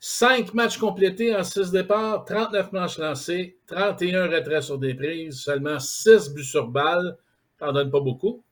[0.00, 5.78] Cinq matchs complétés en six départs, 39 manches lancées, 31 retraits sur des prises, seulement
[5.78, 7.16] 6 buts sur balle.
[7.58, 8.42] T'en donne pas beaucoup.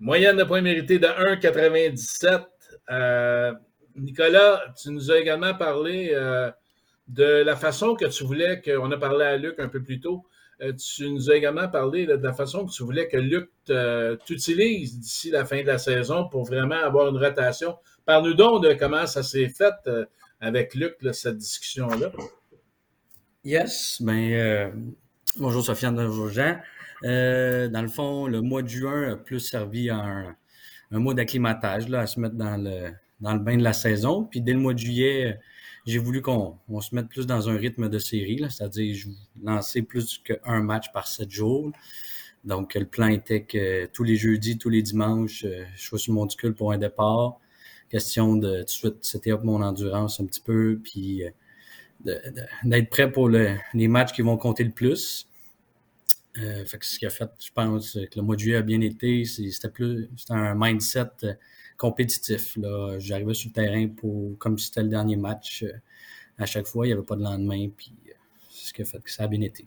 [0.00, 2.46] Moyenne de points mérités de 1,97.
[2.90, 3.52] Euh,
[3.94, 6.12] Nicolas, tu nous as également parlé
[7.08, 10.24] de la façon que tu voulais, qu'on a parlé à Luc un peu plus tôt,
[10.60, 13.50] euh, tu nous as également parlé de la façon que tu voulais que Luc
[14.24, 17.76] t'utilise d'ici la fin de la saison pour vraiment avoir une rotation.
[18.04, 20.04] Parle-nous donc de comment ça s'est fait euh,
[20.40, 22.12] avec Luc, cette discussion-là.
[23.44, 24.70] Yes, ben euh,
[25.36, 26.60] bonjour Sofiane, bonjour Jean.
[27.02, 30.36] dans le fond, le mois de juin a plus servi à un,
[30.92, 34.24] un mois d'acclimatage, à se mettre dans le, dans le bain de la saison.
[34.24, 35.40] Puis dès le mois de juillet,
[35.86, 39.06] j'ai voulu qu'on se mette plus dans un rythme de série, c'est-à-dire
[39.42, 41.72] lancer plus qu'un match par sept jours.
[42.44, 46.54] Donc, le plan était que tous les jeudis, tous les dimanches, je sois sur monticule
[46.54, 47.38] pour un départ.
[47.88, 51.22] Question de tout de suite c'était up mon endurance un petit peu, puis
[52.04, 55.28] d'être prêt pour les matchs qui vont compter le plus.
[56.38, 58.62] Euh, fait que ce qui a fait, je pense, que le mois de juillet a
[58.62, 61.34] bien été, c'était plus c'était un mindset euh,
[61.82, 62.56] compétitif.
[62.56, 62.96] Là.
[63.00, 65.72] J'arrivais sur le terrain pour comme si c'était le dernier match euh,
[66.38, 67.92] à chaque fois, il n'y avait pas de lendemain, puis
[68.48, 69.66] c'est ce qui a fait que ça a bien été.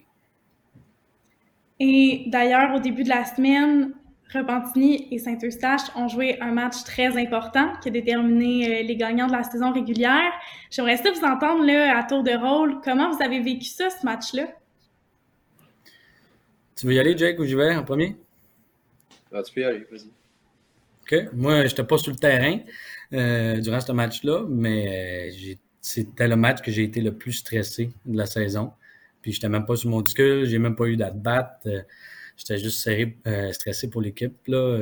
[1.80, 3.94] Et d'ailleurs, au début de la semaine,
[4.34, 9.34] Repentigny et Saint-Eustache ont joué un match très important qui a déterminé les gagnants de
[9.34, 10.32] la saison régulière.
[10.72, 12.80] J'aimerais ça vous entendre là, à tour de rôle.
[12.84, 14.48] Comment vous avez vécu ça, ce match-là?
[16.76, 18.16] Tu veux y aller, Jake, ou j'y vais en premier?
[19.32, 20.10] Ah, tu peux y aller, vas-y.
[21.34, 22.60] Moi, je n'étais pas sur le terrain
[23.14, 27.92] euh, durant ce match-là, mais euh, c'était le match que j'ai été le plus stressé
[28.06, 28.72] de la saison.
[29.22, 31.60] Puis, je n'étais même pas sur mon disque, j'ai même pas eu d'at-bat.
[31.66, 31.82] Euh,
[32.38, 33.18] j'étais juste serré,
[33.52, 34.36] stressé pour l'équipe.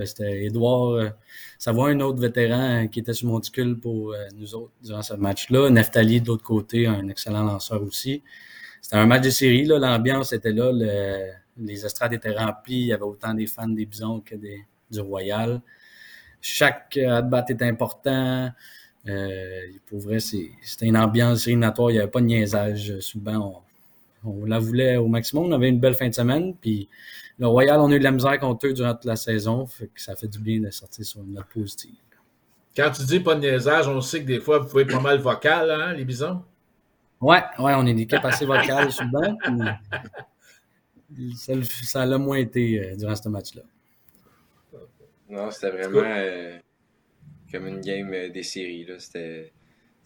[0.05, 1.13] C'était Edouard
[1.59, 5.69] Savoie, un autre vétéran qui était sur mon disque pour nous autres durant ce match-là.
[5.69, 8.23] Neftali, de l'autre côté, un excellent lanceur aussi.
[8.81, 9.65] C'était un match de série.
[9.65, 10.71] L'ambiance était là.
[10.73, 12.81] Le, les estrades étaient remplies.
[12.81, 15.61] Il y avait autant des fans des Bisons que des, du Royal.
[16.45, 18.51] Chaque at-bat était important.
[19.07, 21.89] Euh, pour vrai, c'était une ambiance éliminatoire.
[21.89, 22.99] Il n'y avait pas de niaisage.
[22.99, 23.63] Souvent,
[24.23, 25.45] on, on, la voulait au maximum.
[25.45, 26.53] On avait une belle fin de semaine.
[26.53, 26.89] Puis
[27.39, 29.65] le Royal, on a eu de la misère contre eux durant toute la saison.
[29.65, 31.95] Fait que ça fait du bien de sortir sur une note positive.
[32.75, 34.99] Quand tu dis pas de niaisage, on sait que des fois, vous pouvez être pas
[34.99, 36.43] mal vocal, hein, les bisons?
[37.21, 39.37] Ouais, ouais, on est une équipe assez vocale souvent
[41.83, 43.61] ça, l'a moins été euh, durant ce match-là.
[45.33, 46.59] Non, c'était vraiment euh,
[47.51, 48.87] comme une game euh, des séries.
[48.99, 49.51] C'était,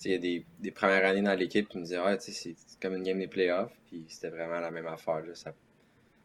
[0.05, 2.95] il y a des, des, premières années dans l'équipe qui me disaient ouais, c'est comme
[2.95, 3.73] une game des playoffs.
[3.87, 5.19] Puis c'était vraiment la même affaire.
[5.19, 5.35] Là.
[5.35, 5.53] Ça,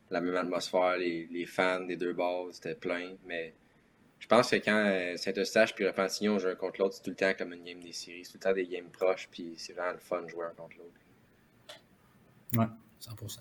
[0.09, 3.17] la même atmosphère, les, les fans des deux balles, c'était plein.
[3.27, 3.55] Mais
[4.21, 7.17] je pense que quand Saint-Eustache puis Repentigny ont joué un contre l'autre, c'est tout le
[7.17, 8.25] temps comme une game des séries.
[8.25, 9.29] C'est tout le temps des games proches.
[9.33, 11.01] Puis c'est vraiment le fun de jouer un contre l'autre.
[12.57, 12.67] Ouais,
[13.01, 13.41] 100%.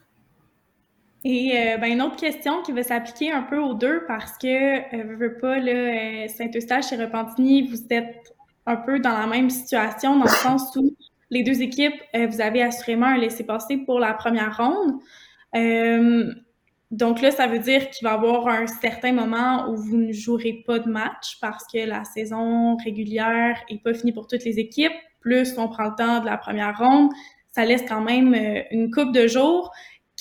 [1.24, 4.96] Et euh, ben, une autre question qui va s'appliquer un peu aux deux parce que,
[4.96, 8.34] euh, veux pas, euh, Saint-Eustache et Repentigny, vous êtes
[8.66, 10.96] un peu dans la même situation dans le sens où
[11.30, 15.00] les deux équipes, euh, vous avez assurément un laissé-passer pour la première ronde.
[16.90, 20.12] donc là, ça veut dire qu'il va y avoir un certain moment où vous ne
[20.12, 24.60] jouerez pas de match parce que la saison régulière est pas finie pour toutes les
[24.60, 24.92] équipes.
[25.22, 27.12] Plus on prend le temps de la première ronde,
[27.52, 28.36] ça laisse quand même
[28.72, 29.72] une coupe de jours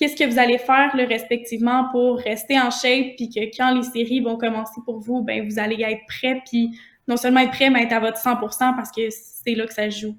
[0.01, 4.21] qu'est-ce que vous allez faire respectivement pour rester en shape, puis que quand les séries
[4.21, 6.71] vont commencer pour vous, ben vous allez être prêt, puis
[7.07, 9.91] non seulement être prêt, mais être à votre 100% parce que c'est là que ça
[9.91, 10.17] joue.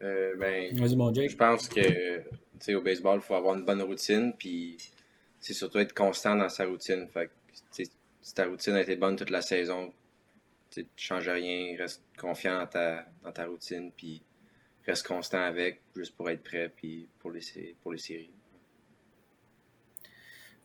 [0.00, 2.22] Euh, ben, je pense que
[2.72, 4.76] au baseball, il faut avoir une bonne routine, puis
[5.40, 7.08] c'est surtout être constant dans sa routine.
[7.08, 7.30] Fait
[7.72, 9.92] si ta routine a été bonne toute la saison,
[10.70, 14.22] tu ne changes rien, reste confiant dans ta, dans ta routine, puis
[14.88, 17.40] reste constant avec, juste pour être prêt puis pour les,
[17.82, 18.30] pour les séries.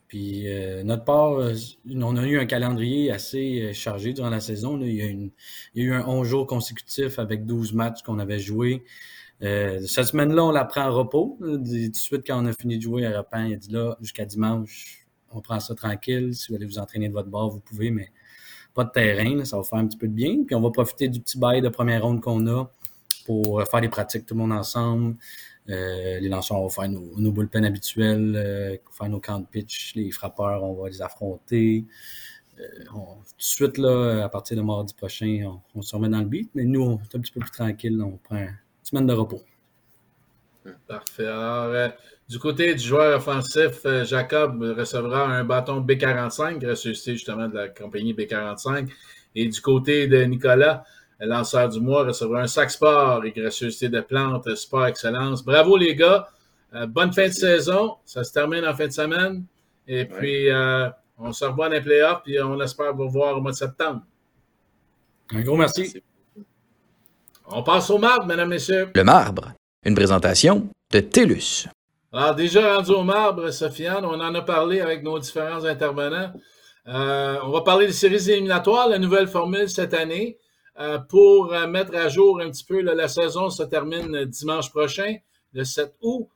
[0.07, 1.53] Puis euh, notre part, euh,
[1.89, 4.79] on a eu un calendrier assez euh, chargé durant la saison.
[4.79, 8.83] Il, y a eu un 11 jours consécutifs avec 12 matchs qu'on avait joués.
[9.41, 11.37] cette semaine-là, on la prend en repos.
[11.39, 13.97] Tout de suite, quand on a fini de jouer à Rapin, il a dit là,
[14.01, 16.33] jusqu'à dimanche, on prend ça tranquille.
[16.35, 18.11] Si vous allez vous entraîner de votre bord, vous pouvez, mais
[18.73, 19.43] pas de terrain.
[19.45, 20.43] ça va faire un petit peu de bien.
[20.45, 22.71] Puis on va profiter du petit bail de première ronde qu'on a
[23.25, 25.15] pour euh, faire des pratiques tout le monde ensemble.
[25.69, 27.33] Euh, les lanceurs, vont faire nos, nos
[27.63, 29.95] habituels, euh, faire nos camps de pitch.
[29.95, 31.85] Les frappeurs, on va les affronter.
[32.57, 36.51] tout de suite, là, à partir de mardi prochain, on, se remet dans le beat.
[36.53, 38.01] Mais nous, on est un petit peu plus tranquille.
[38.01, 39.41] on prend une semaine de repos.
[40.87, 41.27] Parfait.
[41.27, 41.91] Alors,
[42.29, 48.13] du côté du joueur offensif, Jacob recevra un bâton B45, ressuscité justement de la compagnie
[48.13, 48.89] B45.
[49.35, 50.83] Et du côté de Nicolas,
[51.25, 55.43] lanceur du mois, recevra un sac sport et gracieuseté de plantes, sport excellence.
[55.43, 56.27] Bravo les gars.
[56.75, 57.97] Euh, bonne fin de saison.
[58.05, 59.45] Ça se termine en fin de semaine.
[59.87, 63.41] Et puis, euh, on se revoit dans les playoffs et on espère vous voir au
[63.41, 64.01] mois de septembre.
[65.31, 66.01] Un gros merci.
[67.47, 68.89] On passe au marbre, mesdames, messieurs.
[68.95, 69.53] Le marbre,
[69.85, 71.67] une présentation de TELUS.
[72.11, 76.31] Alors, déjà rendu au marbre, Sofiane, on en a parlé avec nos différents intervenants.
[76.87, 80.37] Euh, on va parler des séries éliminatoires, la nouvelle formule cette année.
[80.79, 85.17] Euh, pour euh, mettre à jour un petit peu, la saison se termine dimanche prochain,
[85.53, 86.27] le 7 août.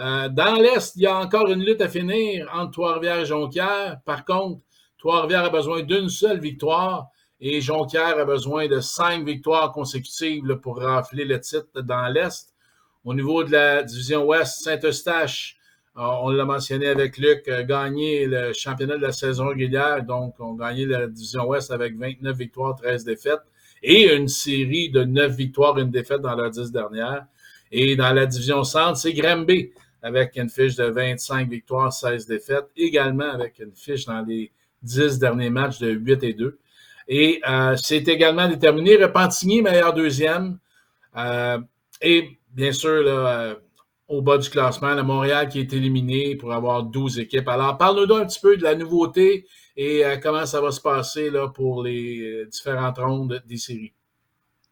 [0.00, 4.00] Euh, dans l'Est, il y a encore une lutte à finir entre Trois-Rivières et Jonquière.
[4.04, 4.60] Par contre,
[4.98, 7.06] Trois-Rivières a besoin d'une seule victoire
[7.40, 12.52] et Jonquière a besoin de cinq victoires consécutives pour rafler le titre dans l'Est.
[13.04, 15.58] Au niveau de la division Ouest, Saint-Eustache
[15.96, 20.70] on l'a mentionné avec Luc, gagné le championnat de la saison régulière, donc on a
[20.70, 23.42] gagné la division Ouest avec 29 victoires, 13 défaites
[23.84, 27.26] et une série de 9 victoires, une défaite dans leurs 10 dernières.
[27.70, 29.70] Et dans la division centre, c'est Granby
[30.02, 34.50] avec une fiche de 25 victoires, 16 défaites, également avec une fiche dans les
[34.82, 36.58] 10 derniers matchs de 8 et 2.
[37.08, 40.58] Et euh, c'est également déterminé Repentigny, meilleur deuxième.
[41.16, 41.58] Euh,
[42.00, 43.54] et bien sûr, euh,
[44.08, 47.48] au bas du classement, le Montréal qui est éliminé pour avoir 12 équipes.
[47.48, 51.48] Alors, parle-nous un petit peu de la nouveauté et comment ça va se passer là,
[51.48, 53.94] pour les différentes rondes des séries?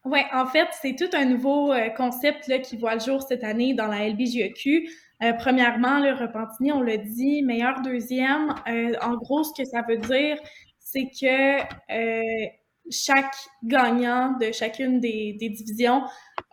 [0.05, 3.73] Oui, en fait, c'est tout un nouveau concept là, qui voit le jour cette année
[3.73, 4.89] dans la LBJEQ.
[5.23, 8.53] Euh, premièrement, le Repentigny, on l'a dit, meilleur deuxième.
[8.67, 10.37] Euh, en gros, ce que ça veut dire,
[10.79, 11.61] c'est que
[11.93, 12.47] euh,
[12.89, 16.03] chaque gagnant de chacune des, divisions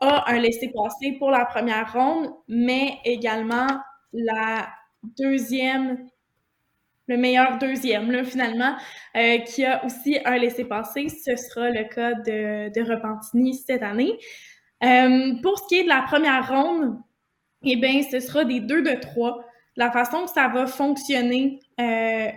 [0.01, 3.67] a un laissé-passer pour la première ronde, mais également
[4.13, 4.69] la
[5.19, 6.07] deuxième,
[7.11, 8.75] le meilleur deuxième, finalement,
[9.47, 11.09] qui a aussi un laissé-passer.
[11.09, 14.13] Ce sera le cas de, de Repentigny cette année.
[14.81, 16.97] pour ce qui est de la première ronde,
[17.63, 19.45] eh bien, ce sera des deux de trois.
[19.77, 22.29] La façon que ça va fonctionner, euh,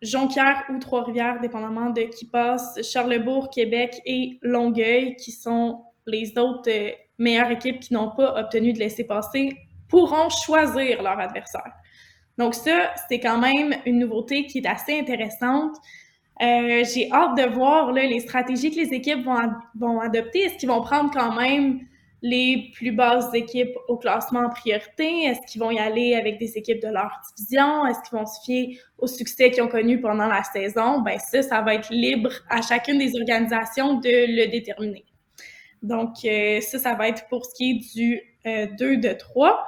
[0.00, 6.70] Jonquière ou Trois-Rivières, dépendamment de qui passe, Charlebourg, Québec et Longueuil, qui sont les autres
[6.70, 9.56] euh, meilleures équipes qui n'ont pas obtenu de laisser-passer,
[9.88, 11.72] pourront choisir leur adversaire.
[12.38, 15.76] Donc ça, c'est quand même une nouveauté qui est assez intéressante.
[16.40, 20.40] Euh, j'ai hâte de voir les stratégies que les équipes vont, adopter.
[20.40, 21.80] Est-ce qu'ils vont prendre quand même
[22.22, 25.24] les plus basses équipes au classement en priorité?
[25.24, 27.86] Est-ce qu'ils vont y aller avec des équipes de leur division?
[27.86, 31.00] Est-ce qu'ils vont se fier au succès qu'ils ont connu pendant la saison?
[31.00, 35.04] Ben ça, ça va être libre à chacune des organisations de le déterminer.
[35.82, 39.66] Donc, euh, ça, ça va être pour ce qui est du 2 euh, de 3.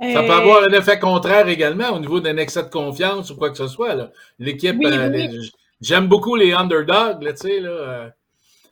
[0.00, 3.50] Ça peut avoir un effet contraire également au niveau d'un excès de confiance ou quoi
[3.50, 4.10] que ce soit.
[4.38, 5.28] L'équipe, euh,
[5.80, 8.10] j'aime beaucoup les underdogs, tu sais, là.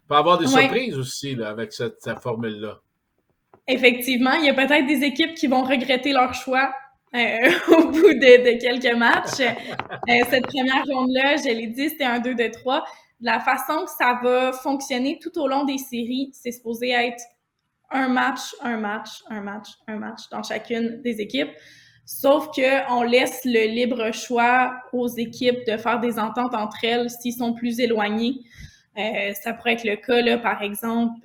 [0.08, 2.80] peut avoir des surprises aussi là, avec cette formule-là.
[3.66, 6.72] Effectivement, il y a peut-être des équipes qui vont regretter leur choix
[7.14, 9.40] euh, au bout de, quelques matchs.
[9.40, 12.82] Euh, cette première ronde-là, je l'ai dit, c'était un 2 de 3.
[13.20, 17.22] La façon que ça va fonctionner tout au long des séries, c'est supposé être
[17.90, 21.50] un match, un match, un match, un match dans chacune des équipes.
[22.04, 27.34] Sauf qu'on laisse le libre choix aux équipes de faire des ententes entre elles s'ils
[27.34, 28.40] sont plus éloignés.
[28.96, 31.20] Euh, ça pourrait être le cas, là, par exemple,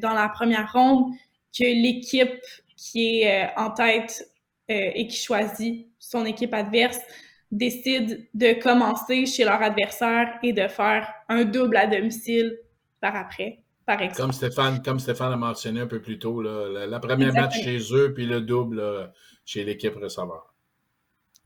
[0.00, 1.12] dans la première ronde,
[1.56, 2.40] que l'équipe
[2.78, 4.30] qui est euh, en tête
[4.70, 7.00] euh, et qui choisit son équipe adverse
[7.50, 12.56] décide de commencer chez leur adversaire et de faire un double à domicile
[13.00, 14.20] par après, par exemple.
[14.20, 17.78] Comme Stéphane, comme Stéphane a mentionné un peu plus tôt, là, la, première match chez
[17.92, 19.10] eux, puis le double
[19.46, 20.52] chez l'équipe receveur.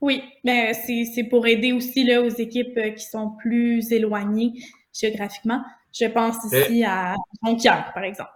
[0.01, 4.55] Oui, mais c'est pour aider aussi là, aux équipes euh, qui sont plus éloignées
[4.93, 5.63] géographiquement.
[5.93, 8.33] Je pense ici à Jonquière, par exemple.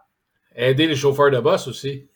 [0.54, 2.06] Aider les chauffeurs de bus aussi.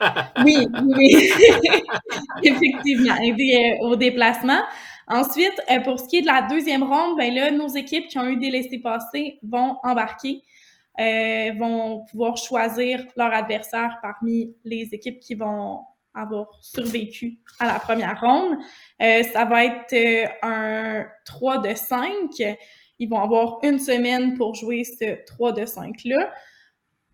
[0.44, 1.32] oui, oui.
[2.42, 4.60] Effectivement, aider euh, au déplacement.
[5.06, 8.18] Ensuite, euh, pour ce qui est de la deuxième ronde, ben là, nos équipes qui
[8.18, 10.42] ont eu des laissés-passer vont embarquer,
[10.98, 15.80] euh, vont pouvoir choisir leur adversaire parmi les équipes qui vont
[16.14, 18.58] avoir survécu à la première ronde.
[18.98, 22.10] ça va être un 3 de 5.
[22.98, 26.32] Ils vont avoir une semaine pour jouer ce 3 de 5-là.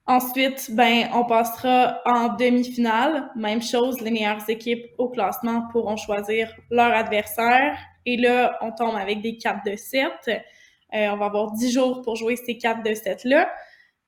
[0.07, 3.31] Ensuite, ben, on passera en demi-finale.
[3.37, 7.79] Même chose, les meilleures équipes au classement pourront choisir leur adversaire.
[8.05, 10.11] Et là, on tombe avec des 4 de 7.
[10.27, 13.51] Euh, on va avoir 10 jours pour jouer ces 4 de 7-là.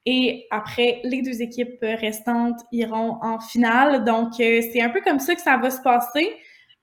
[0.06, 4.04] Et après, les deux équipes restantes iront en finale.
[4.04, 6.32] Donc, euh, c'est un peu comme ça que ça va se passer.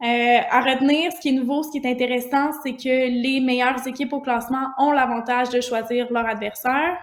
[0.04, 3.88] Euh, à retenir, ce qui est nouveau, ce qui est intéressant, c'est que les meilleures
[3.88, 6.98] équipes au classement ont l'avantage de choisir leur adversaire.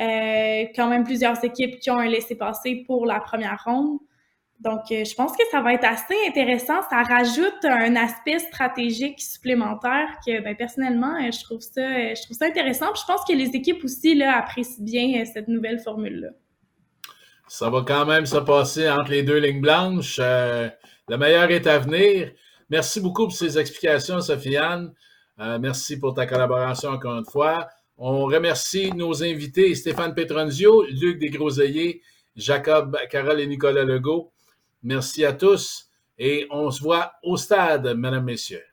[0.00, 3.98] Euh, quand même plusieurs équipes qui ont un laissé-passer pour la première ronde.
[4.62, 6.82] Donc, euh, je pense que ça va être assez intéressant.
[6.88, 12.36] Ça rajoute un aspect stratégique supplémentaire que, ben, personnellement, euh, je trouve ça, je trouve
[12.36, 12.94] ça intéressant.
[12.94, 16.28] je pense que les équipes aussi là, apprécient bien cette nouvelle formule-là.
[17.48, 20.18] Ça va quand même se passer entre les deux lignes blanches.
[20.20, 22.30] le meilleur est à venir.
[22.70, 24.92] Merci beaucoup pour ces explications, Sofiane.
[25.60, 27.68] merci pour ta collaboration encore une fois.
[27.98, 32.00] On remercie nos invités Stéphane Petronzio, Luc Desgroseilliers,
[32.36, 34.31] Jacob Carole et Nicolas Legault.
[34.82, 38.71] Merci à tous et on se voit au stade, mesdames, messieurs.